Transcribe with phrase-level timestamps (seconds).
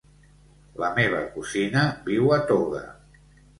[0.83, 2.85] La meva cosina viu a Toga.